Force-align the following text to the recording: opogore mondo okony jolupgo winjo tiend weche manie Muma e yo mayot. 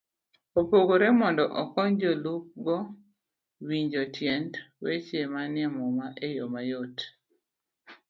opogore 0.59 1.07
mondo 1.19 1.43
okony 1.61 1.93
jolupgo 2.01 2.75
winjo 3.67 4.03
tiend 4.15 4.51
weche 4.83 5.19
manie 5.33 5.67
Muma 5.75 6.07
e 6.25 6.27
yo 6.37 6.45
mayot. 6.53 6.97